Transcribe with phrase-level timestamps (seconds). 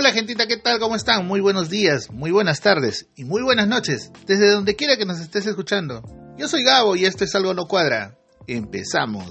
[0.00, 0.78] Hola gentita, ¿qué tal?
[0.78, 1.26] ¿Cómo están?
[1.26, 5.20] Muy buenos días, muy buenas tardes y muy buenas noches, desde donde quiera que nos
[5.20, 6.02] estés escuchando.
[6.38, 8.16] Yo soy Gabo y esto es Algo No Cuadra.
[8.46, 9.30] Empezamos.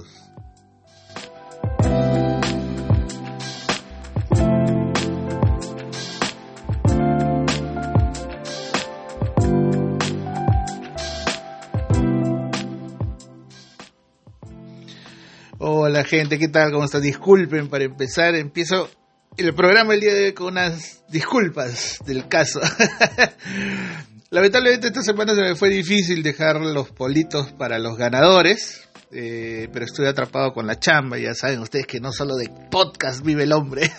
[15.58, 16.70] Hola gente, ¿qué tal?
[16.70, 17.02] ¿Cómo están?
[17.02, 18.88] Disculpen para empezar, empiezo
[19.40, 22.60] el programa el día de hoy con unas disculpas del caso.
[24.30, 29.86] Lamentablemente esta semana se me fue difícil dejar los politos para los ganadores, eh, pero
[29.86, 33.52] estoy atrapado con la chamba, ya saben ustedes que no solo de podcast vive el
[33.52, 33.90] hombre.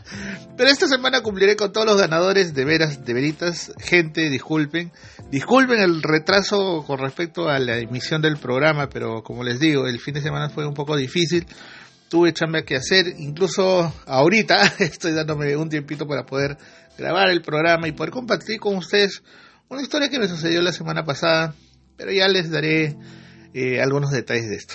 [0.56, 3.72] pero esta semana cumpliré con todos los ganadores, de veras, de veritas.
[3.78, 4.90] Gente, disculpen.
[5.30, 10.00] Disculpen el retraso con respecto a la emisión del programa, pero como les digo, el
[10.00, 11.46] fin de semana fue un poco difícil
[12.10, 16.58] tuve chamba que hacer, incluso ahorita estoy dándome un tiempito para poder
[16.98, 19.22] grabar el programa y poder compartir con ustedes
[19.68, 21.54] una historia que me sucedió la semana pasada,
[21.96, 22.96] pero ya les daré
[23.54, 24.74] eh, algunos detalles de esto.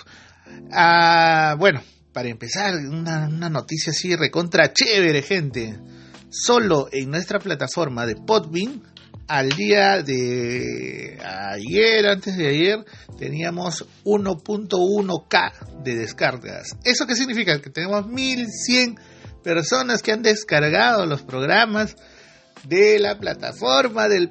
[0.72, 1.81] Ah, bueno,
[2.13, 5.78] para empezar, una, una noticia así recontra chévere, gente.
[6.30, 8.81] Solo en nuestra plataforma de Podbean
[9.28, 12.86] al día de ayer, antes de ayer,
[13.18, 16.76] teníamos 1.1k de descargas.
[16.84, 17.59] ¿Eso qué significa?
[17.59, 18.96] Que tenemos 1100
[19.44, 21.96] personas que han descargado los programas
[22.68, 24.28] de la plataforma de,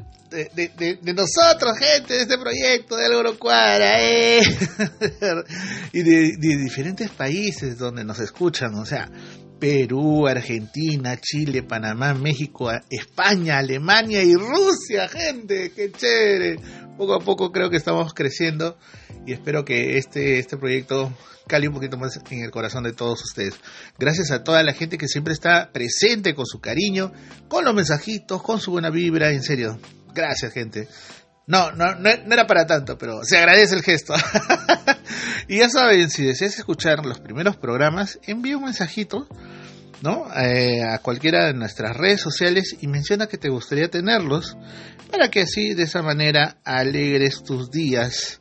[1.15, 4.41] nosotros, gente, de este proyecto de Algo Cuadra, eh.
[5.93, 9.09] y de diferentes países donde nos escuchan, o sea,
[9.59, 16.57] Perú, Argentina, Chile, Panamá, México, España, Alemania y Rusia, gente, qué chévere.
[16.97, 18.77] Poco a poco creo que estamos creciendo
[19.27, 21.13] y espero que este, este proyecto
[21.47, 23.55] cale un poquito más en el corazón de todos ustedes.
[23.99, 27.13] Gracias a toda la gente que siempre está presente con su cariño,
[27.49, 29.79] con los mensajitos, con su buena vibra, en serio.
[30.15, 30.89] Gracias, gente.
[31.47, 34.15] No, no, no, era para tanto, pero se agradece el gesto.
[35.49, 39.29] y ya saben, si deseas escuchar los primeros programas, envía un mensajito,
[40.01, 40.27] ¿no?
[40.35, 44.57] Eh, a cualquiera de nuestras redes sociales y menciona que te gustaría tenerlos,
[45.11, 48.41] para que así, de esa manera, alegres tus días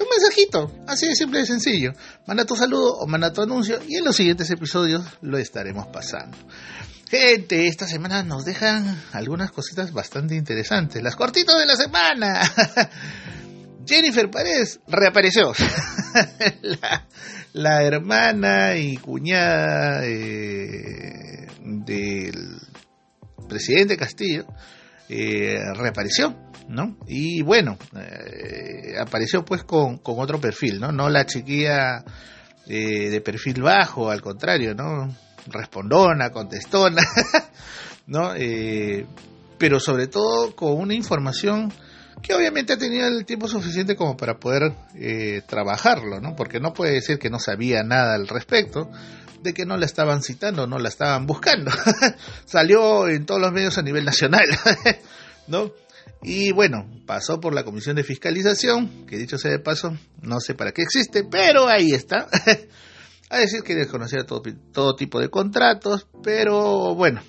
[0.00, 1.92] un mensajito, así de simple y sencillo.
[2.26, 6.38] Manda tu saludo o manda tu anuncio y en los siguientes episodios lo estaremos pasando.
[7.10, 11.02] Gente, esta semana nos dejan algunas cositas bastante interesantes.
[11.02, 12.40] Las cortitas de la semana.
[13.86, 15.52] Jennifer Paredes reapareció.
[17.52, 22.58] la, hermana y cuñada eh, del
[23.48, 24.46] presidente Castillo
[25.08, 26.36] eh, reapareció,
[26.68, 26.96] ¿no?
[27.06, 30.92] Y bueno, eh, apareció pues con, con, otro perfil, ¿no?
[30.92, 32.04] No la chiquilla
[32.66, 35.08] de perfil bajo, al contrario, ¿no?
[35.46, 37.02] respondona, contestona,
[38.06, 38.34] ¿no?
[38.34, 39.06] Eh,
[39.58, 41.72] pero sobre todo con una información
[42.22, 46.36] que obviamente tenido el tiempo suficiente como para poder eh, trabajarlo, ¿no?
[46.36, 48.90] Porque no puede decir que no sabía nada al respecto,
[49.42, 51.70] de que no la estaban citando, no la estaban buscando.
[52.44, 54.46] Salió en todos los medios a nivel nacional,
[55.46, 55.72] ¿no?
[56.22, 60.54] Y bueno, pasó por la Comisión de Fiscalización, que dicho sea de paso, no sé
[60.54, 62.28] para qué existe, pero ahí está.
[63.30, 67.22] a decir que desconocía todo, todo tipo de contratos, pero bueno,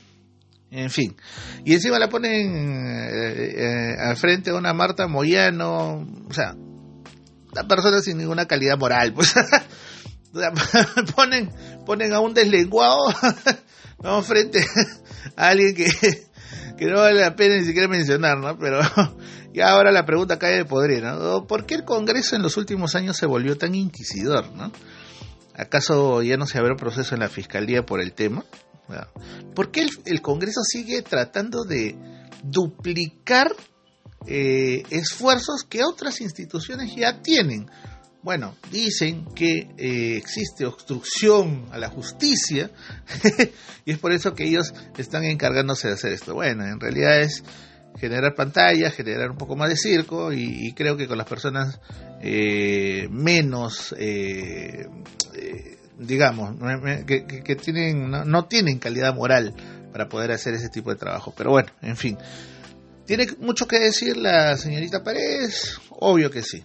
[0.71, 1.15] en fin.
[1.65, 6.55] Y encima la ponen eh, eh, al frente a una Marta Moyano, o sea,
[7.51, 9.33] una persona sin ninguna calidad moral, pues.
[11.15, 11.51] ponen,
[11.85, 12.99] ponen a un deslenguado,
[14.03, 14.65] no, frente
[15.35, 15.91] a alguien que,
[16.77, 18.57] que no vale la pena ni siquiera mencionar, ¿no?
[18.57, 18.79] Pero
[19.53, 21.45] y ahora la pregunta cae de poder, ¿no?
[21.47, 24.71] ¿Por qué el Congreso en los últimos años se volvió tan inquisidor, ¿no?
[25.53, 28.45] ¿Acaso ya no se abrió proceso en la Fiscalía por el tema?
[29.55, 31.95] ¿Por qué el, Congreso sigue tratando de
[32.43, 33.55] duplicar
[34.27, 37.69] eh, esfuerzos que otras instituciones ya tienen?
[38.23, 42.69] Bueno, dicen que eh, existe obstrucción a la justicia
[43.85, 46.35] y es por eso que ellos están encargándose de hacer esto.
[46.35, 47.43] Bueno, en realidad es
[47.99, 51.79] generar pantalla, generar un poco más de circo y, creo que con las personas
[52.21, 54.87] eh, menos, eh,
[55.35, 56.57] eh, digamos,
[57.05, 59.53] que, tienen, no, tienen calidad moral
[59.91, 61.33] para poder hacer ese tipo de trabajo.
[61.37, 62.17] Pero bueno, en fin.
[63.05, 65.79] ¿Tiene mucho que decir la señorita Paredes?
[65.89, 66.63] Obvio que sí.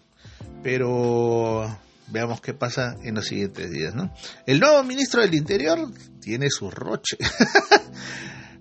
[0.62, 1.78] Pero
[2.08, 4.12] veamos qué pasa en los siguientes días, ¿no?
[4.46, 5.90] El nuevo ministro del Interior
[6.20, 7.16] tiene su roche.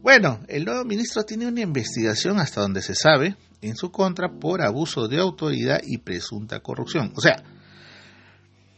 [0.06, 4.62] Bueno, el nuevo ministro tiene una investigación hasta donde se sabe en su contra por
[4.62, 7.12] abuso de autoridad y presunta corrupción.
[7.16, 7.44] O sea,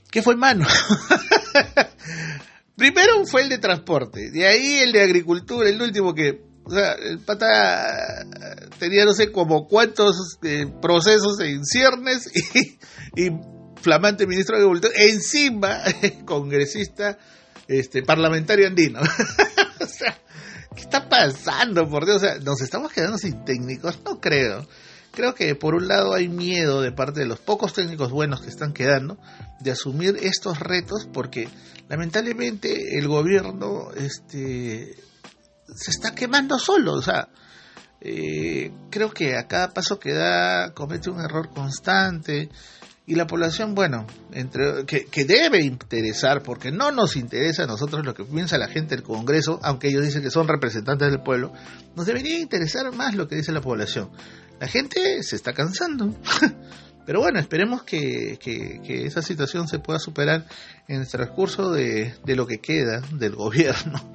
[0.09, 0.65] ¿qué fue mano?
[2.75, 6.93] Primero fue el de transporte, de ahí el de agricultura, el último que, o sea,
[6.93, 8.23] el pata
[8.77, 12.31] tenía no sé como cuántos eh, procesos en ciernes
[13.15, 13.31] y,
[13.81, 15.79] flamante ministro de agricultura, encima
[16.25, 17.17] congresista,
[17.67, 18.99] este, parlamentario andino.
[19.79, 20.17] o sea,
[20.77, 21.89] ¿Qué está pasando?
[21.89, 23.99] Por Dios, o sea, ¿nos estamos quedando sin técnicos?
[24.05, 24.67] No creo.
[25.17, 28.49] Creo que por un lado hay miedo de parte de los pocos técnicos buenos que
[28.49, 29.17] están quedando
[29.59, 31.49] de asumir estos retos porque
[31.89, 34.95] lamentablemente el gobierno este,
[35.75, 36.93] se está quemando solo.
[36.93, 37.29] O sea,
[37.99, 42.51] eh, creo que a cada paso que da comete un error constante
[43.07, 48.13] y la población, bueno, entre, que, debe interesar, porque no nos interesa a nosotros lo
[48.13, 51.53] que piensa la gente del Congreso, aunque ellos dicen que son representantes del pueblo,
[51.95, 54.11] nos debería interesar más lo que dice la población.
[54.59, 56.15] La gente se está cansando.
[57.05, 60.45] Pero bueno, esperemos que, que, esa situación se pueda superar
[60.89, 64.13] en el transcurso de, de lo que queda del gobierno.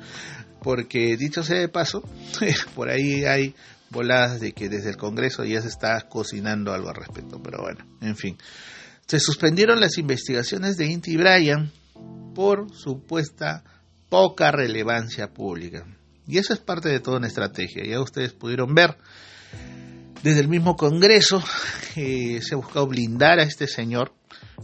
[0.62, 2.02] Porque dicho sea de paso,
[2.74, 3.54] por ahí hay
[3.88, 7.42] voladas de que desde el Congreso ya se está cocinando algo al respecto.
[7.42, 8.36] Pero bueno, en fin.
[9.06, 11.72] Se suspendieron las investigaciones de Inti Bryan
[12.34, 13.64] por supuesta
[14.08, 15.86] poca relevancia pública.
[16.26, 17.84] Y eso es parte de toda una estrategia.
[17.84, 18.96] Ya ustedes pudieron ver
[20.22, 21.42] desde el mismo Congreso
[21.96, 24.12] eh, se ha buscado blindar a este señor,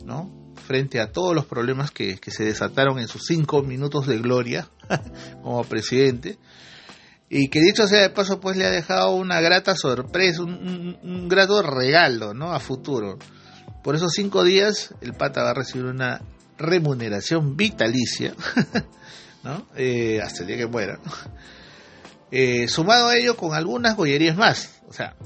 [0.05, 0.53] ¿no?
[0.67, 4.69] Frente a todos los problemas que, se desataron en sus cinco minutos de gloria
[5.43, 6.39] como presidente.
[7.31, 10.99] Y que dicho sea de paso, pues le ha dejado una grata sorpresa, un, un,
[11.03, 12.53] un grato regalo, ¿no?
[12.53, 13.19] A futuro.
[13.83, 16.23] Por esos cinco días, el pata va a recibir una
[16.59, 18.35] remuneración vitalicia
[19.43, 19.67] ¿no?
[19.77, 20.99] Eh, hasta que muera.
[22.31, 25.17] Eh, sumado a ello con algunas gollerías más, o sea,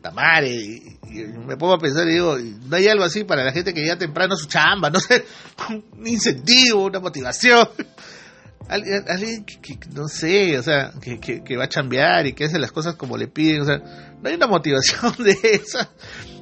[0.00, 0.98] tamare, y,
[1.46, 3.98] me pongo a pensar y digo, ¿no hay algo así para la gente que llega
[3.98, 4.90] temprano a su chamba?
[4.98, 5.24] No sé,
[5.68, 7.68] un incentivo, una motivación.
[8.68, 12.70] Alguien, que, no sé, o sea, que, que, va a chambear y que hace las
[12.70, 15.90] cosas como le piden, o sea, no hay una motivación de esa.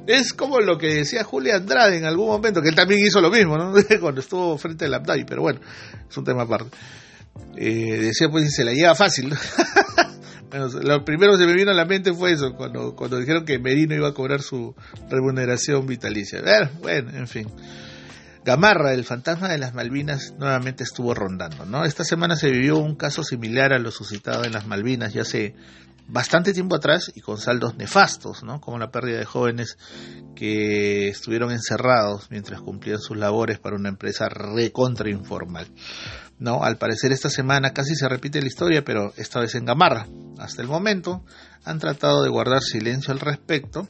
[0.07, 3.29] Es como lo que decía Julia Andrade en algún momento, que él también hizo lo
[3.29, 3.73] mismo, ¿no?
[4.01, 5.59] Cuando estuvo frente al Abdai, pero bueno,
[6.09, 6.75] es un tema aparte.
[7.55, 9.33] Eh, decía, pues, se la lleva fácil.
[10.49, 13.45] Bueno, lo primero que se me vino a la mente fue eso, cuando, cuando dijeron
[13.45, 14.75] que Merino iba a cobrar su
[15.09, 16.41] remuneración vitalicia.
[16.81, 17.47] bueno, en fin.
[18.45, 21.83] Gamarra, el fantasma de las Malvinas, nuevamente estuvo rondando, ¿no?
[21.83, 25.53] Esta semana se vivió un caso similar a lo suscitado en las Malvinas ya hace
[26.07, 28.61] bastante tiempo atrás y con saldos nefastos, ¿no?
[28.61, 29.77] Como la pérdida de jóvenes
[30.35, 35.67] que estuvieron encerrados mientras cumplían sus labores para una empresa recontra informal.
[36.39, 40.07] No, al parecer esta semana casi se repite la historia, pero esta vez en Gamarra.
[40.37, 41.23] Hasta el momento
[41.63, 43.89] han tratado de guardar silencio al respecto,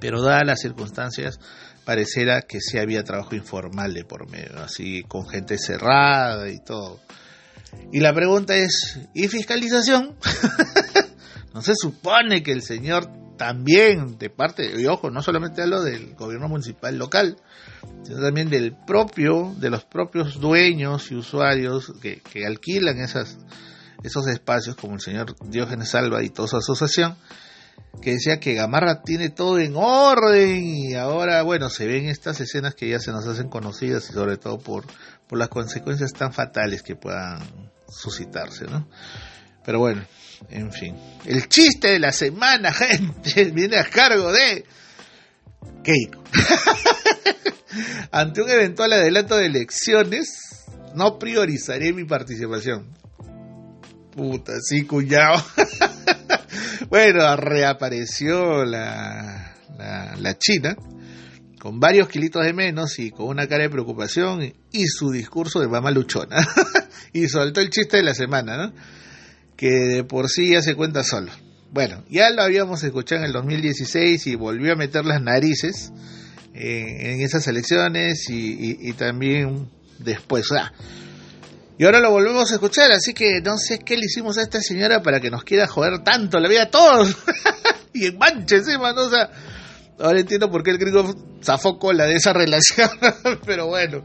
[0.00, 1.38] pero dadas las circunstancias
[1.84, 7.00] pareciera que sí había trabajo informal de por medio, así con gente cerrada y todo.
[7.92, 10.16] Y la pregunta es, ¿y fiscalización?
[11.54, 16.14] no se supone que el señor también de parte, y ojo, no solamente hablo del
[16.14, 17.36] gobierno municipal local,
[18.02, 23.38] sino también del propio, de los propios dueños y usuarios que, que alquilan esas,
[24.02, 27.16] esos espacios, como el señor Diógenes Salva y toda su asociación,
[28.00, 32.74] que decía que Gamarra tiene todo en orden y ahora, bueno, se ven estas escenas
[32.74, 34.84] que ya se nos hacen conocidas y sobre todo por,
[35.26, 37.40] por las consecuencias tan fatales que puedan
[37.88, 38.88] suscitarse, ¿no?
[39.66, 40.02] Pero bueno,
[40.48, 40.96] en fin.
[41.24, 44.64] El chiste de la semana, gente, viene a cargo de
[45.82, 46.22] Keiko.
[48.12, 52.94] Ante un eventual adelanto de elecciones, no priorizaré mi participación.
[54.12, 55.44] Puta, sí, cuñado.
[56.88, 59.52] bueno, reapareció la,
[60.16, 60.76] la, China
[61.60, 65.68] con varios kilitos de menos y con una cara de preocupación y su discurso de
[65.68, 66.36] mamá luchona.
[67.12, 68.72] y soltó el chiste de la semana, ¿no?
[69.56, 71.32] Que de por sí ya se cuenta solo.
[71.70, 75.92] Bueno, ya lo habíamos escuchado en el 2016 y volvió a meter las narices
[76.54, 80.48] eh, en esas elecciones y, también después.
[81.78, 84.60] Y ahora lo volvemos a escuchar, así que no sé qué le hicimos a esta
[84.60, 87.14] señora para que nos quiera joder tanto la vida a todos.
[87.92, 88.66] y en manches.
[88.68, 89.30] O sea,
[89.98, 92.88] ahora entiendo por qué el gringo zafó cola de esa relación,
[93.46, 94.02] pero bueno,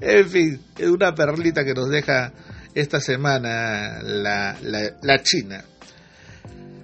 [0.00, 2.32] en fin, es una perlita que nos deja
[2.74, 5.64] esta semana la, la, la China.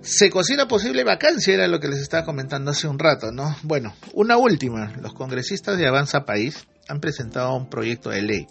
[0.03, 3.57] Se cocina posible vacancia, era lo que les estaba comentando hace un rato, ¿no?
[3.63, 4.93] Bueno, una última.
[5.01, 8.47] Los congresistas de Avanza País han presentado un proyecto de ley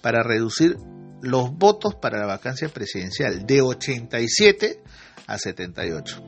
[0.00, 0.76] para reducir
[1.20, 4.82] los votos para la vacancia presidencial de 87
[5.26, 6.22] a 78.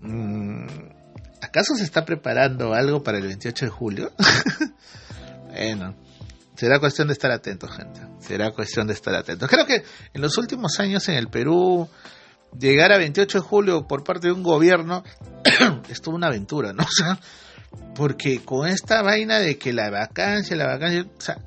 [0.00, 0.66] Mm,
[1.40, 4.12] ¿Acaso se está preparando algo para el 28 de julio?
[5.48, 5.94] bueno,
[6.56, 8.00] será cuestión de estar atentos, gente.
[8.20, 9.48] Será cuestión de estar atentos.
[9.48, 11.88] Creo que en los últimos años en el Perú,
[12.58, 15.02] llegar a 28 de julio por parte de un gobierno
[15.88, 16.84] es toda una aventura, ¿no?
[16.88, 17.18] O sea,
[17.94, 21.38] porque con esta vaina de que la vacancia, la vacancia, o sea,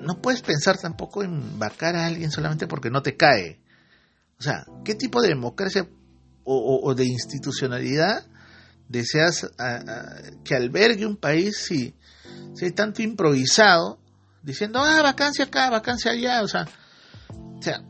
[0.00, 3.60] no puedes pensar tampoco en vacar a alguien solamente porque no te cae.
[4.38, 5.88] O sea, ¿qué tipo de democracia
[6.44, 8.26] o, de institucionalidad
[8.88, 9.50] deseas
[10.44, 11.94] que albergue un país si,
[12.62, 13.98] hay tanto improvisado
[14.42, 16.42] diciendo, ah, vacancia acá, vacancia allá?
[16.42, 16.68] O sea,
[17.58, 17.82] o sea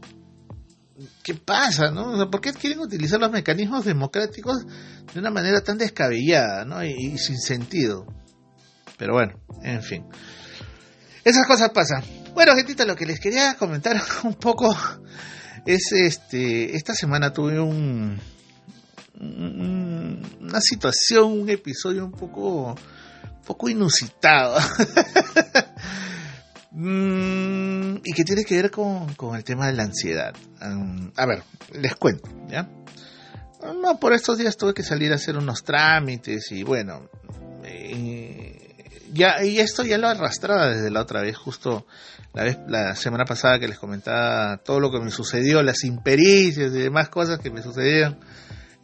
[1.23, 1.91] ¿qué pasa?
[1.91, 2.31] No?
[2.31, 4.65] ¿Por qué quieren utilizar los mecanismos democráticos
[5.13, 6.85] de una manera tan descabellada ¿no?
[6.85, 8.07] y sin sentido?
[8.97, 10.05] Pero bueno, en fin.
[11.25, 12.05] Esas cosas pasan.
[12.35, 14.77] Bueno, gentita, lo que les quería comentar un poco
[15.65, 16.77] es este.
[16.77, 18.21] Esta semana tuve un.
[19.21, 22.75] una situación, un episodio un poco.
[23.45, 24.59] Poco inusitado.
[26.77, 30.35] Mm, y que tiene que ver con, el tema de la ansiedad.
[30.61, 32.69] a ver, les cuento, ¿ya?
[33.81, 37.09] No, por estos días tuve que salir a hacer unos trámites y bueno,
[37.63, 38.75] eh,
[39.13, 41.87] ya, y esto ya lo arrastraba desde la otra vez, justo
[42.33, 46.75] la vez, la semana pasada que les comentaba todo lo que me sucedió, las impericias
[46.75, 48.19] y demás cosas que me sucedieron,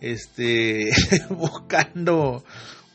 [0.00, 0.90] este,
[1.30, 2.44] buscando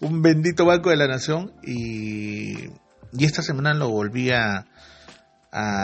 [0.01, 2.69] un bendito banco de la nación y,
[3.13, 4.65] y esta semana lo volví a,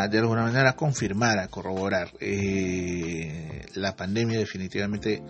[0.09, 2.09] de alguna manera a confirmar, a corroborar.
[2.19, 5.23] Eh, la pandemia definitivamente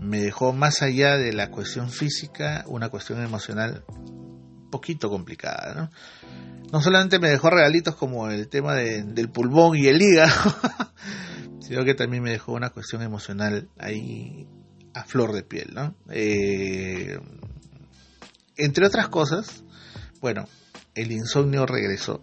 [0.00, 3.84] me dejó más allá de la cuestión física, una cuestión emocional
[4.70, 5.90] poquito complicada, ¿no?
[6.72, 10.32] no solamente me dejó regalitos como el tema del pulmón y el hígado,
[11.60, 14.48] sino que también me dejó una cuestión emocional ahí
[14.94, 15.94] a flor de piel, ¿no?
[16.10, 17.18] Eh,
[18.56, 19.62] entre otras cosas,
[20.20, 20.46] bueno,
[20.94, 22.20] el insomnio regresó,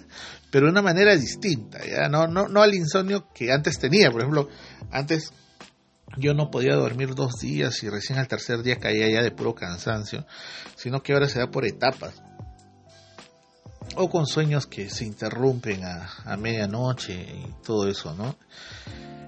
[0.50, 2.08] pero de una manera distinta, ¿ya?
[2.08, 4.48] No, no, no al insomnio que antes tenía, por ejemplo,
[4.90, 5.32] antes
[6.16, 9.54] yo no podía dormir dos días y recién al tercer día caía ya de puro
[9.54, 10.26] cansancio,
[10.76, 12.22] sino que ahora se da por etapas.
[13.96, 18.36] O con sueños que se interrumpen a, medianoche y todo eso, ¿no?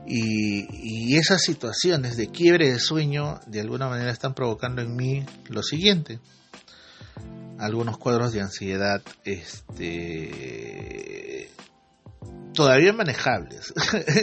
[0.06, 0.66] Y,
[1.12, 5.62] y, esas situaciones de quiebre de sueño de alguna manera están provocando en mí lo
[5.62, 6.20] siguiente.
[7.62, 10.32] Algunos cuadros de ansiedad este,
[12.52, 13.72] todavía manejables.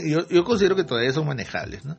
[0.29, 1.97] yo, considero que todavía son manejables, ¿no?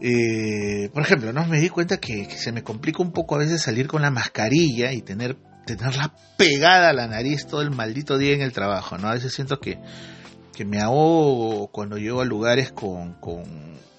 [0.00, 1.46] Eh, por ejemplo, ¿no?
[1.46, 4.92] me di cuenta que, se me complica un poco a veces salir con la mascarilla
[4.92, 9.08] y tener tenerla pegada a la nariz todo el maldito día en el trabajo, ¿no?
[9.08, 9.78] A veces siento que,
[10.56, 13.44] que me ahogo cuando llego a lugares con, con,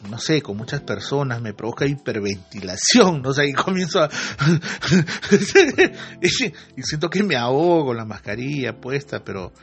[0.09, 3.31] no sé, con muchas personas, me provoca hiperventilación, ¿no?
[3.31, 4.09] Sea, y comienzo a...
[6.75, 9.53] y siento que me ahogo con la mascarilla puesta, pero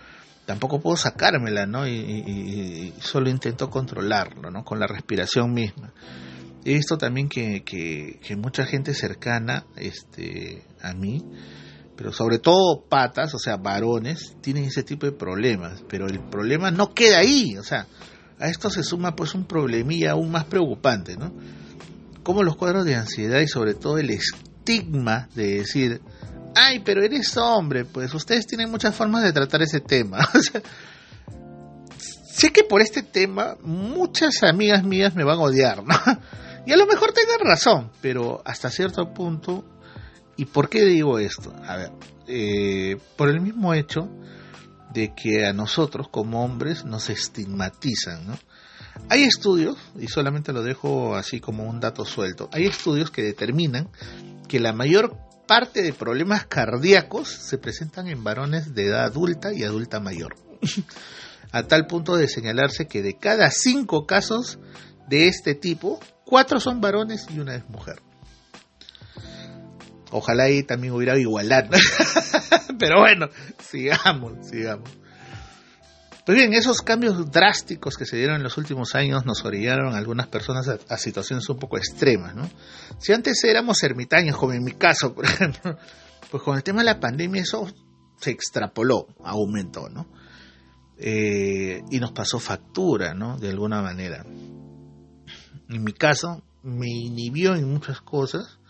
[0.46, 1.88] tampoco puedo sacármela, ¿no?
[1.88, 4.64] Y, solo intento controlarlo, ¿no?
[4.64, 5.92] Con la respiración misma.
[6.64, 11.24] He también que, que, mucha gente cercana este, a mí,
[11.96, 16.70] pero sobre todo patas, o sea, varones, tienen ese tipo de problemas, pero el problema
[16.70, 17.86] no queda ahí, o sea,
[18.38, 21.32] a esto se suma pues un problemilla aún más preocupante, ¿no?
[22.22, 26.00] Como los cuadros de ansiedad y sobre todo el estigma de decir,
[26.54, 30.18] ay, pero eres hombre, pues ustedes tienen muchas formas de tratar ese tema.
[32.34, 35.94] sé que por este tema muchas amigas mías me van a odiar, ¿no?
[36.66, 39.66] Y a lo mejor tengan razón, pero hasta cierto punto,
[40.36, 41.54] ¿y por qué digo esto?
[41.66, 41.92] A ver,
[42.26, 44.08] eh, por el mismo hecho
[44.92, 48.38] de que a nosotros como hombres nos estigmatizan, ¿no?
[49.08, 53.88] Hay estudios, y solamente lo dejo así como un dato suelto, hay estudios que determinan
[54.48, 55.16] que la mayor
[55.46, 60.36] parte de problemas cardíacos se presentan en varones de edad adulta y adulta mayor.
[61.52, 64.58] a tal punto de señalarse que de cada cinco casos
[65.08, 68.00] de este tipo, cuatro son varones y una es mujer.
[70.16, 71.68] Ojalá ahí también hubiera igualdad.
[72.78, 74.88] Pero bueno, sigamos, sigamos.
[76.24, 79.98] Pues bien, esos cambios drásticos que se dieron en los últimos años nos orillaron a
[79.98, 82.48] algunas personas a, situaciones un poco extremas, ¿no?
[83.00, 85.76] Si antes éramos ermitaños, como en mi caso, por ejemplo,
[86.30, 87.66] pues con el tema de la pandemia eso
[88.16, 90.06] se extrapoló, aumentó, ¿no?
[90.96, 93.36] Eh, y nos pasó factura, ¿no?
[93.36, 94.24] De alguna manera.
[95.68, 98.60] En mi caso, me inhibió en muchas cosas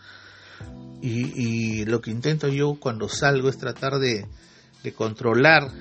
[1.01, 4.25] y, lo que intento yo cuando salgo es tratar de,
[4.95, 5.71] controlar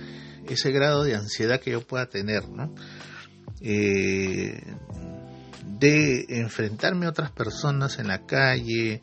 [0.48, 2.74] ese grado de ansiedad que yo pueda tener, ¿no?
[3.60, 4.60] Eh,
[5.78, 9.02] de enfrentarme a otras personas en la calle,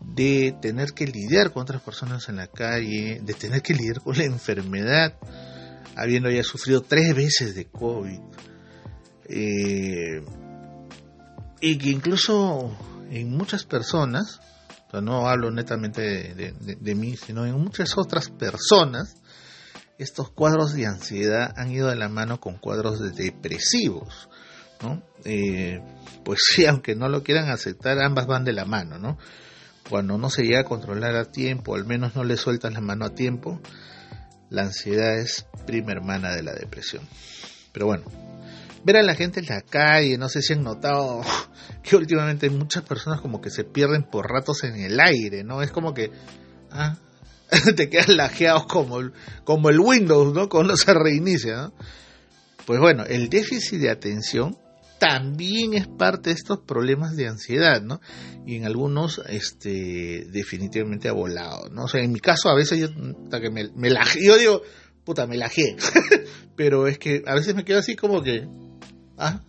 [0.00, 4.16] de tener que lidiar con otras personas en la calle, de tener que lidiar con
[4.16, 5.14] la enfermedad,
[5.96, 8.20] habiendo ya sufrido tres veces de COVID.
[9.28, 10.22] Eh,
[11.60, 12.76] y que incluso
[13.10, 14.40] en muchas personas,
[15.00, 19.16] no hablo netamente de, mí, sino en muchas otras personas,
[19.98, 24.28] estos cuadros de ansiedad han ido de la mano con cuadros de depresivos,
[24.82, 25.02] ¿no?
[25.24, 25.80] Eh,
[26.24, 29.18] pues sí, aunque no lo quieran aceptar, ambas van de la mano, ¿no?
[29.88, 33.06] Cuando no se llega a controlar a tiempo, al menos no le sueltas la mano
[33.06, 33.60] a tiempo,
[34.50, 37.06] la ansiedad es prima hermana de la depresión.
[37.72, 38.04] Pero bueno,
[38.86, 41.20] ver a la gente en la calle, no sé si han notado
[41.82, 45.60] que últimamente muchas personas como que se pierden por ratos en el aire, ¿no?
[45.60, 46.12] Es como que,
[46.70, 46.96] ah,
[47.76, 49.12] te quedas lajeado como el,
[49.44, 50.48] como el Windows, ¿no?
[50.48, 51.74] Cuando se reinicia, ¿no?
[52.64, 54.56] Pues bueno, el déficit de atención
[54.98, 58.00] también es parte de estos problemas de ansiedad, ¿no?
[58.46, 61.84] Y en algunos, este, definitivamente ha volado, ¿no?
[61.84, 62.88] O sea, en mi caso, a veces yo,
[63.40, 63.90] que me, me
[64.38, 64.62] digo,
[65.04, 65.76] puta, me lajé,
[66.56, 68.48] pero es que a veces me quedo así como que,
[69.18, 69.40] ah,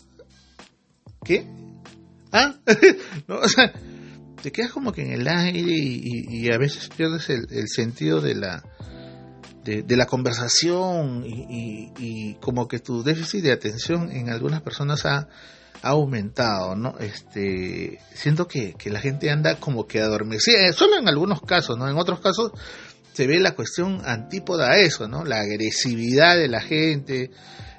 [1.24, 1.46] ¿qué?
[2.32, 2.56] ¿Ah?
[3.28, 3.40] ¿No?
[3.40, 3.74] O sea,
[4.42, 8.64] te quedas como que en el aire y, a veces pierdes el, sentido de la,
[9.64, 15.28] de, la conversación y, como que tu déficit de atención en algunas personas ha,
[15.84, 16.96] aumentado, ¿no?
[17.00, 21.78] Este, siento que, que, la gente anda como que adormecida, eh, solo en algunos casos,
[21.78, 21.88] ¿no?
[21.88, 22.52] En otros casos
[23.14, 25.24] se ve la cuestión antípoda a eso, ¿no?
[25.24, 27.30] La agresividad de la gente,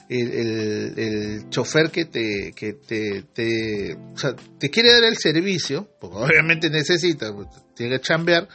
[0.08, 5.88] el, el, chofer que te, que te, te, o sea, te quiere dar el servicio,
[6.00, 8.48] porque obviamente necesita, pues, tiene que chambear,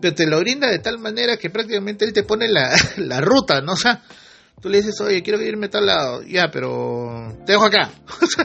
[0.00, 3.60] pero te lo brinda de tal manera que prácticamente él te pone la, la ruta,
[3.60, 3.72] ¿no?
[3.72, 4.02] O sea,
[4.60, 7.90] tú le dices, oye, quiero irme a tal lado, ya, pero te dejo acá.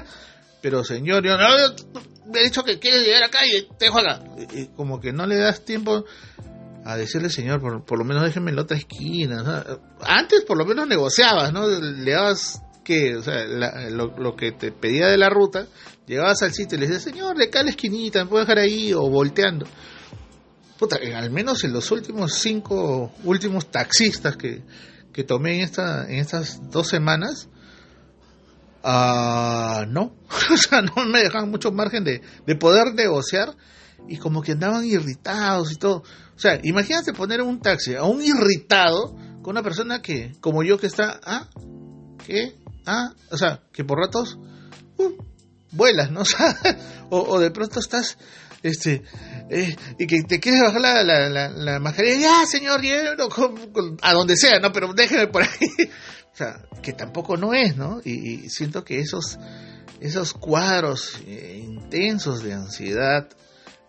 [0.61, 1.47] pero señor, yo no,
[2.31, 4.23] me he dicho que quieres llegar acá y te dejo acá.
[4.53, 6.05] Y, como que no le das tiempo
[6.83, 9.63] a decirle, señor, por, por lo menos déjeme en la otra esquina.
[10.01, 11.67] Antes por lo menos negociabas, ¿no?
[11.67, 15.67] Le dabas que, o sea, lo, lo, que te pedía de la ruta,
[16.07, 18.59] llegabas al sitio y le decías, señor, de acá a la esquinita, me puedo dejar
[18.59, 19.67] ahí o volteando.
[20.79, 24.63] Puta, al menos en los últimos cinco últimos taxistas que,
[25.13, 27.49] que tomé en, esta, en estas dos semanas,
[28.83, 30.15] uh, no,
[30.51, 33.55] o sea, no me dejaban mucho margen de, de poder negociar
[34.07, 36.03] y como que andaban irritados y todo.
[36.35, 40.77] O sea, imagínate poner un taxi a un irritado con una persona que, como yo,
[40.77, 41.47] que está, ah,
[42.25, 42.55] ¿qué?
[42.85, 44.37] Ah, o sea, que por ratos
[44.97, 45.11] uh,
[45.71, 46.23] vuelas, ¿no?
[47.13, 48.17] O, de pronto estás,
[48.63, 49.03] este,
[49.49, 52.79] eh, y que te quieres bajar la, la, la, la mascarilla, ya, señor,
[54.01, 54.71] a donde sea, ¿no?
[54.71, 55.49] Pero déjeme por ahí.
[56.33, 57.99] o sea, que tampoco no es, ¿no?
[58.05, 59.39] Y, y siento que esos,
[59.99, 63.27] esos cuadros eh, intensos de ansiedad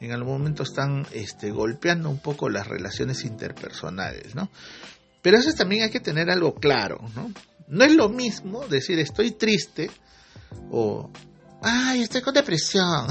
[0.02, 4.50] en algún momento están este, golpeando un poco las relaciones interpersonales, ¿no?
[5.22, 7.32] Pero eso también hay que tener algo claro, ¿no?
[7.68, 9.90] No es lo mismo decir estoy triste
[10.70, 11.10] o
[11.62, 13.06] ay, estoy con depresión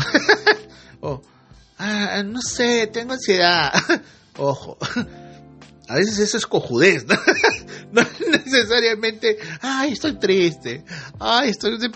[1.01, 1.21] o
[1.77, 3.71] ah, no sé, tengo ansiedad.
[4.37, 4.77] Ojo.
[5.87, 7.15] A veces eso es cojudez, ¿no?
[7.93, 8.01] no
[8.31, 10.83] necesariamente, ay, estoy triste,
[11.19, 11.91] ay, estoy, de,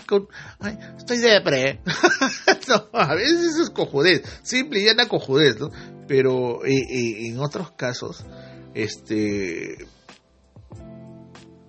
[0.98, 1.80] estoy depre.
[2.68, 5.70] no, a veces eso es cojudez, simple y llana cojudez, ¿no?
[6.06, 8.24] Pero eh, eh, en otros casos,
[8.74, 9.78] este,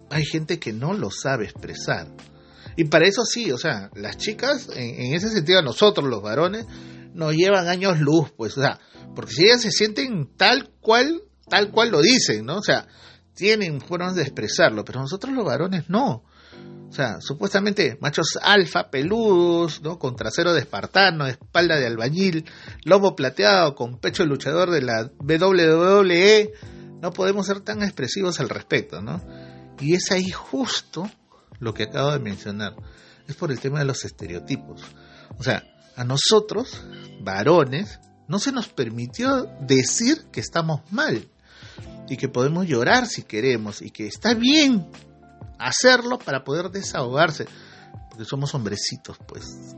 [0.10, 2.08] hay gente que no lo sabe expresar.
[2.76, 6.66] Y para eso sí, o sea, las chicas, en, en, ese sentido, nosotros los varones,
[7.14, 8.80] nos llevan años luz, pues, o sea,
[9.16, 12.58] porque si ellas se sienten tal cual, tal cual lo dicen, ¿no?
[12.58, 12.88] O sea,
[13.38, 16.24] tienen formas de expresarlo, pero nosotros los varones no.
[16.90, 20.00] O sea, supuestamente machos alfa, peludos, ¿no?
[20.00, 22.46] Con trasero de espartano, espalda de albañil,
[22.84, 26.52] lomo plateado, con pecho luchador de la WWE,
[27.00, 29.22] no podemos ser tan expresivos al respecto, ¿no?
[29.80, 31.08] Y es ahí justo
[31.60, 32.76] lo que acabo de mencionar.
[33.28, 34.82] Es por el tema de los estereotipos.
[35.38, 35.64] O sea,
[35.96, 36.82] a nosotros,
[37.22, 41.28] varones, no se nos permitió decir que estamos mal
[42.10, 44.88] y que podemos llorar si queremos y que está bien
[45.60, 47.46] hacerlo para poder desahogarse
[48.10, 49.76] porque somos hombrecitos pues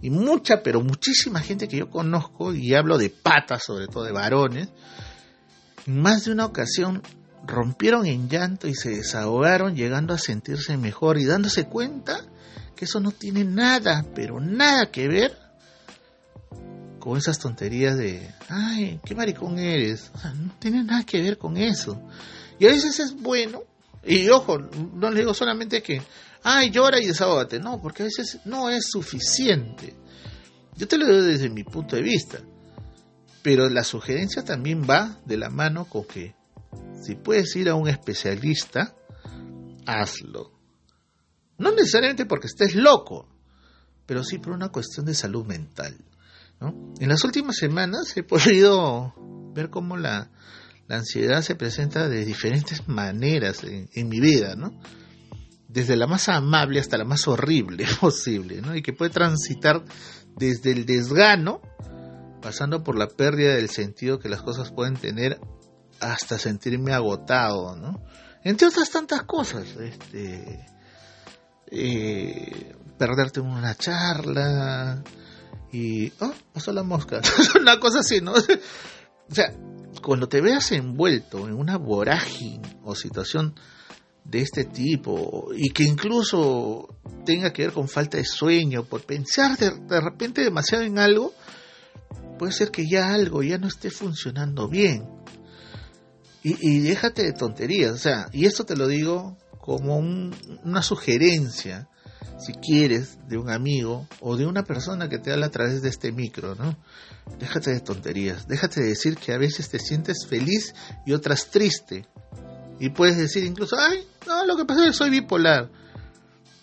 [0.00, 4.12] y mucha pero muchísima gente que yo conozco y hablo de patas sobre todo de
[4.12, 4.68] varones
[5.86, 7.02] en más de una ocasión
[7.46, 12.20] rompieron en llanto y se desahogaron llegando a sentirse mejor y dándose cuenta
[12.74, 15.36] que eso no tiene nada, pero nada que ver
[17.04, 20.10] con esas tonterías de, ay, qué maricón eres.
[20.38, 22.00] No tiene nada que ver con eso.
[22.58, 23.60] Y a veces es bueno,
[24.02, 26.00] y ojo, no le digo solamente que,
[26.42, 27.60] ay, llora y desahógate.
[27.60, 29.94] No, porque a veces no es suficiente.
[30.76, 32.38] Yo te lo digo desde mi punto de vista.
[33.42, 36.34] Pero la sugerencia también va de la mano con que
[37.02, 38.96] si puedes ir a un especialista,
[39.84, 40.52] hazlo.
[41.58, 43.28] No necesariamente porque estés loco,
[44.06, 45.98] pero sí por una cuestión de salud mental.
[47.00, 49.14] En las últimas semanas he podido
[49.54, 50.30] ver cómo la,
[50.88, 54.78] ansiedad se presenta de diferentes maneras en, mi vida, ¿no?
[55.66, 58.76] Desde la más amable hasta la más horrible posible, ¿no?
[58.76, 59.82] Y que puede transitar
[60.36, 61.62] desde el desgano,
[62.42, 65.40] pasando por la pérdida del sentido que las cosas pueden tener,
[66.00, 68.04] hasta sentirme agotado, ¿no?
[68.42, 70.66] Entre otras tantas cosas, este,
[71.70, 75.02] eh, perderte una charla
[75.74, 77.20] y, oh, pasó la mosca,
[77.60, 78.32] una cosa así, ¿no?
[79.30, 79.52] o sea,
[80.00, 83.56] cuando te veas envuelto en una vorágine o situación
[84.24, 86.94] de este tipo y que incluso
[87.26, 91.34] tenga que ver con falta de sueño, por pensar de, de repente demasiado en algo,
[92.38, 95.08] puede ser que ya algo ya no esté funcionando bien.
[96.44, 100.82] Y, y déjate de tonterías, o sea, y esto te lo digo como un, una
[100.82, 101.88] sugerencia,
[102.38, 105.88] si quieres, de un amigo o de una persona que te habla a través de
[105.88, 106.76] este micro, ¿no?
[107.38, 110.74] Déjate de tonterías, déjate de decir que a veces te sientes feliz
[111.06, 112.06] y otras triste.
[112.78, 115.70] Y puedes decir incluso, ay, no, lo que pasa es que soy bipolar.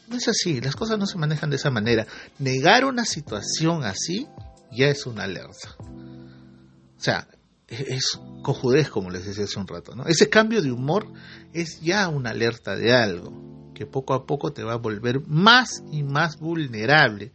[0.07, 2.05] No es así, las cosas no se manejan de esa manera.
[2.37, 4.27] Negar una situación así
[4.71, 5.75] ya es una alerta.
[5.79, 7.27] O sea,
[7.67, 10.05] es cojudez, como les decía hace un rato, ¿no?
[10.05, 11.07] Ese cambio de humor
[11.53, 13.51] es ya una alerta de algo
[13.85, 17.31] poco a poco te va a volver más y más vulnerable.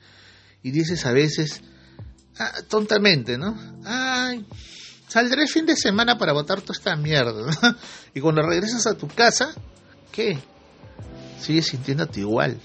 [0.63, 1.63] Y dices a veces,
[2.39, 3.57] ah, tontamente, ¿no?
[3.85, 4.45] Ay,
[5.09, 7.33] Saldré el fin de semana para botar toda esta mierda.
[8.15, 9.55] y cuando regresas a tu casa,
[10.11, 10.39] ¿qué?
[11.41, 12.61] Sigues sintiéndote igual.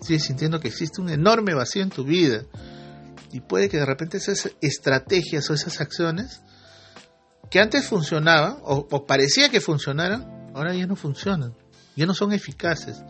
[0.00, 2.44] Sigues sintiendo que existe un enorme vacío en tu vida.
[3.32, 6.42] Y puede que de repente esas estrategias o esas acciones
[7.50, 11.54] que antes funcionaban o parecía que funcionaran, ahora ya no funcionan.
[11.96, 13.02] Ya no son eficaces.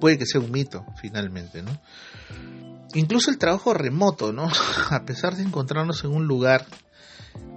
[0.00, 1.70] Puede que sea un mito, finalmente, ¿no?
[2.94, 4.48] incluso el trabajo remoto, ¿no?
[4.90, 6.66] A pesar de encontrarnos en un lugar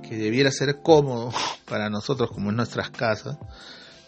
[0.04, 1.32] que debiera ser cómodo
[1.66, 3.38] para nosotros, como en nuestras casas,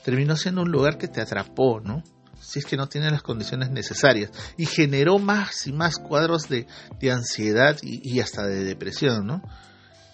[0.04, 2.04] terminó siendo un lugar que te atrapó, ¿no?
[2.40, 4.32] Si es que no tiene las condiciones necesarias.
[4.58, 6.66] Y generó más y más cuadros de,
[7.12, 9.44] ansiedad y, hasta de depresión, ¿no?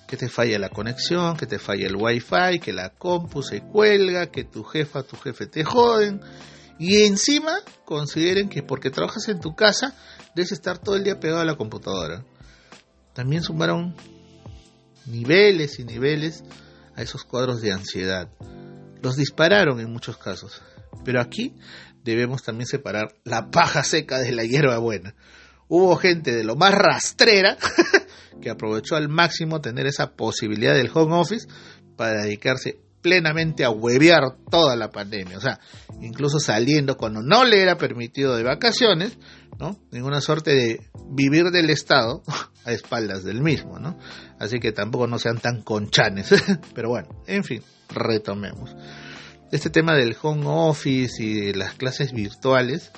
[0.07, 4.27] Que te falla la conexión, que te falla el wifi, que la compu se cuelga,
[4.27, 6.21] que tu jefa, tu jefe te joden.
[6.79, 9.95] Y encima consideren que porque trabajas en tu casa
[10.35, 12.23] debes estar todo el día pegado a la computadora.
[13.13, 13.95] También sumaron
[15.05, 16.43] niveles y niveles
[16.95, 18.29] a esos cuadros de ansiedad.
[19.01, 20.61] Los dispararon en muchos casos.
[21.03, 21.55] Pero aquí
[22.03, 25.15] debemos también separar la paja seca de la hierba buena.
[25.67, 27.57] Hubo gente de lo más rastrera
[28.41, 31.47] que aprovechó al máximo tener esa posibilidad del home office
[31.95, 35.59] para dedicarse plenamente a huevear toda la pandemia, o sea,
[36.01, 39.17] incluso saliendo cuando no le era permitido de vacaciones,
[39.59, 39.77] ¿no?
[39.91, 42.21] Ninguna suerte de vivir del Estado
[42.65, 43.97] a espaldas del mismo, ¿no?
[44.39, 46.33] Así que tampoco no sean tan conchanes,
[46.75, 48.75] pero bueno, en fin, retomemos.
[49.51, 52.91] Este tema del home office y de las clases virtuales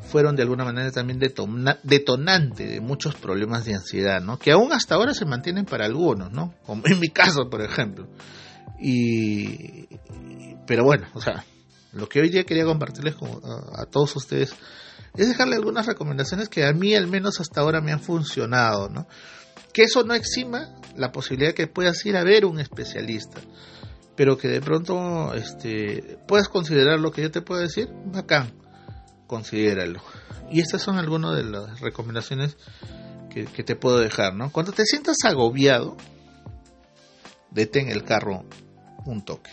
[0.00, 4.38] fueron de alguna manera también detonante de muchos problemas de ansiedad, ¿no?
[4.38, 6.54] Que aún hasta ahora se mantienen para algunos, ¿no?
[6.64, 8.08] Como en mi caso, por ejemplo.
[8.80, 9.88] Y,
[10.66, 11.44] pero bueno, o sea,
[11.92, 13.16] lo que hoy día quería compartirles
[13.74, 14.54] a, todos ustedes
[15.16, 19.08] es dejarle algunas recomendaciones que a mí al menos hasta ahora me han funcionado, ¿no?
[19.72, 23.40] Que eso no exima la posibilidad que puedas ir a ver un especialista,
[24.16, 28.52] pero que de pronto este, puedas considerar lo que yo te puedo decir, bacán,
[29.28, 30.02] considéralo.
[30.50, 32.56] Y estas son algunas de las recomendaciones
[33.30, 34.50] que, te puedo dejar, ¿no?
[34.50, 35.96] Cuando te sientas agobiado,
[37.52, 38.44] detén el carro
[39.04, 39.50] un toque.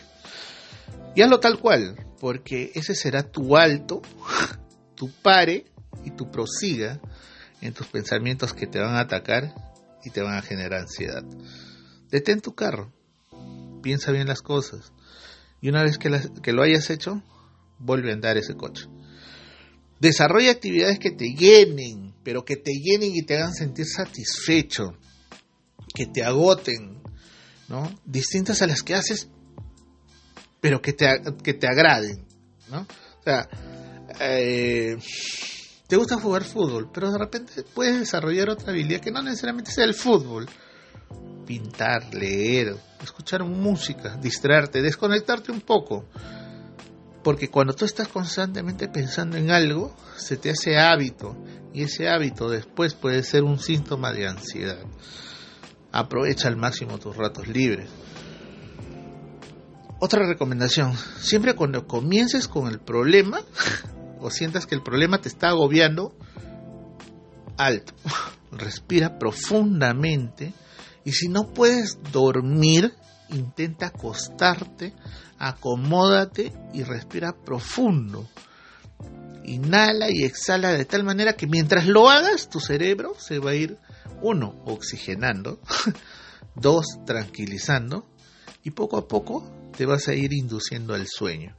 [1.15, 4.01] Y hazlo tal cual, porque ese será tu alto,
[4.95, 5.65] tu pare
[6.03, 6.99] y tu prosiga
[7.61, 9.53] en tus pensamientos que te van a atacar
[10.03, 11.23] y te van a generar ansiedad.
[12.09, 12.91] Detén tu carro,
[13.83, 14.91] piensa bien las cosas
[15.61, 16.11] y una vez que,
[16.41, 17.21] que lo hayas hecho,
[17.77, 18.87] vuelve a andar ese coche.
[20.05, 24.93] Desarrolla actividades que te llenen, pero que te llenen y te hagan sentir satisfecho,
[25.95, 27.01] que te agoten,
[27.69, 27.91] ¿no?
[28.05, 29.29] Distintas a las que haces,
[30.61, 31.07] pero que te,
[31.41, 32.23] que te agraden,
[32.69, 32.81] ¿no?
[32.81, 33.49] O sea,
[34.19, 34.95] eh,
[35.87, 39.85] te gusta jugar fútbol, pero de repente puedes desarrollar otra habilidad que no necesariamente sea
[39.85, 40.47] el fútbol.
[41.47, 46.05] Pintar, leer, escuchar música, distraerte, desconectarte un poco.
[47.25, 51.35] Porque cuando tú estás constantemente pensando en algo, se te hace hábito.
[51.73, 54.85] Y ese hábito después puede ser un síntoma de ansiedad.
[55.91, 57.89] Aprovecha al máximo tus ratos libres.
[59.99, 63.41] Otra recomendación, siempre cuando comiences con el problema
[64.19, 66.15] o sientas que el problema te está agobiando,
[67.57, 67.93] alto,
[68.51, 70.53] respira profundamente
[71.03, 72.93] y si no puedes dormir,
[73.29, 74.93] intenta acostarte,
[75.39, 78.27] acomódate y respira profundo.
[79.43, 83.55] Inhala y exhala de tal manera que mientras lo hagas, tu cerebro se va a
[83.55, 83.77] ir
[84.21, 85.59] uno, oxigenando,
[86.55, 88.07] dos, tranquilizando,
[88.63, 91.55] y poco a poco te vas a ir induciendo al sueño.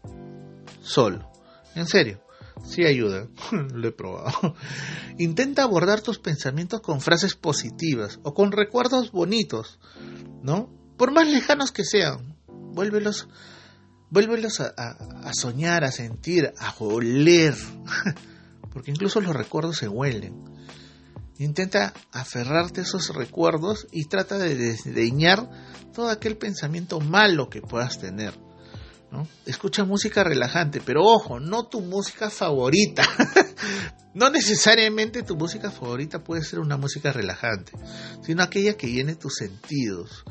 [0.82, 1.30] Solo.
[1.74, 2.22] En serio.
[2.64, 3.28] Sí ayuda.
[3.74, 4.54] Lo he probado.
[5.18, 9.78] Intenta abordar tus pensamientos con frases positivas o con recuerdos bonitos,
[10.42, 10.70] ¿no?
[10.96, 12.36] Por más lejanos que sean.
[12.48, 13.28] Vuélvelos,
[14.10, 17.54] vuélvelos a, soñar, a sentir, a oler.
[18.72, 20.44] Porque incluso los recuerdos se huelen.
[21.38, 25.50] Intenta aferrarte a esos recuerdos y trata de desdeñar
[25.92, 28.34] todo aquel pensamiento malo que puedas tener.
[29.46, 33.02] Escucha música relajante, pero ojo, no tu música favorita.
[34.14, 37.72] no necesariamente tu música favorita puede ser una música relajante,
[38.22, 40.24] sino aquella que llene tus sentidos,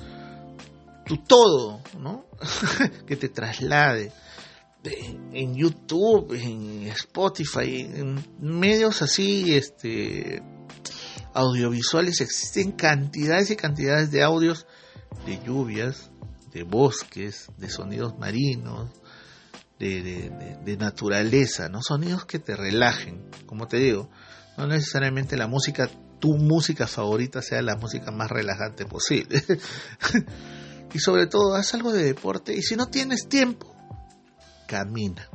[1.05, 2.25] tu todo, ¿no?
[3.07, 4.11] que te traslade
[5.33, 10.41] en YouTube, en Spotify, en medios así, este,
[11.33, 14.67] audiovisuales existen cantidades y cantidades de audios
[15.25, 16.11] de lluvias,
[16.53, 18.89] de bosques, de sonidos marinos,
[19.79, 21.81] de, naturaleza, ¿no?
[21.81, 24.09] Sonidos que te relajen, como te digo,
[24.57, 25.89] no necesariamente la música
[26.19, 29.43] tu música favorita sea la música más relajante posible.
[30.95, 33.75] y sobre todo, haz algo de deporte y si no tienes tiempo,
[34.65, 35.29] camina.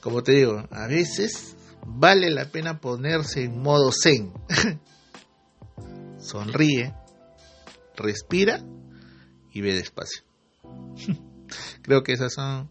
[0.00, 4.32] Como te digo, a veces vale la pena ponerse en modo zen.
[6.20, 6.94] Sonríe,
[7.96, 8.64] respira
[9.52, 10.22] y ve despacio.
[11.82, 12.70] Creo que esas son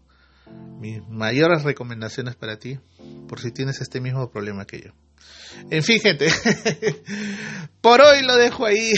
[0.80, 2.80] mis mayores recomendaciones para ti,
[3.28, 4.92] por si tienes este mismo problema que yo.
[5.70, 6.28] En fin, gente,
[7.82, 8.92] por hoy lo dejo ahí.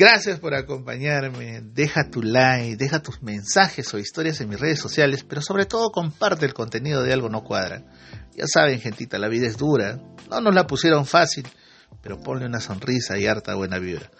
[0.00, 1.60] Gracias por acompañarme.
[1.60, 5.90] Deja tu like, deja tus mensajes o historias en mis redes sociales, pero sobre todo
[5.90, 7.82] comparte el contenido de Algo No Cuadra.
[8.34, 10.00] Ya saben, gentita, la vida es dura.
[10.30, 11.46] No nos la pusieron fácil,
[12.00, 14.10] pero ponle una sonrisa y harta buena vibra.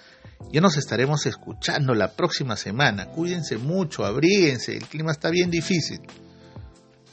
[0.52, 3.06] Ya nos estaremos escuchando la próxima semana.
[3.06, 6.02] Cuídense mucho, abríguense, el clima está bien difícil.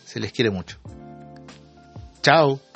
[0.04, 0.78] Se les quiere mucho.
[2.22, 2.67] Chao.